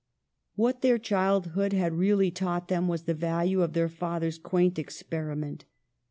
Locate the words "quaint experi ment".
4.39-5.65